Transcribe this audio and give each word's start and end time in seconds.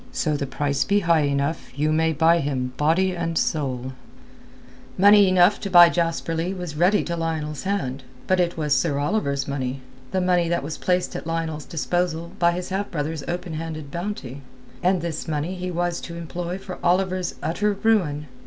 So 0.11 0.35
the 0.35 0.47
price 0.47 0.83
be 0.83 1.01
high 1.01 1.25
enough 1.25 1.69
you 1.77 1.91
may 1.93 2.11
buy 2.11 2.39
him 2.39 2.73
body 2.75 3.15
and 3.15 3.37
soul." 3.37 3.93
Money 4.97 5.27
enough 5.29 5.59
to 5.59 5.69
buy 5.69 5.89
Jasper 5.89 6.33
Leigh 6.33 6.55
was 6.55 6.75
ready 6.75 7.03
to 7.03 7.15
Lionel's 7.15 7.61
hand; 7.65 8.01
but 8.25 8.39
it 8.39 8.57
was 8.57 8.73
Sir 8.75 8.97
Oliver's 8.97 9.47
money—the 9.47 10.19
money 10.19 10.49
that 10.49 10.63
was 10.63 10.79
placed 10.79 11.15
at 11.15 11.27
Lionel's 11.27 11.65
disposal 11.65 12.31
by 12.39 12.49
his 12.53 12.69
half 12.69 12.89
brother's 12.89 13.21
open 13.27 13.53
handed 13.53 13.91
bounty. 13.91 14.41
And 14.81 15.01
this 15.01 15.27
money 15.27 15.53
he 15.53 15.69
was 15.69 16.01
to 16.01 16.15
employ 16.15 16.57
for 16.57 16.79
Oliver's 16.83 17.35
utter 17.43 17.73
ruin! 17.73 18.25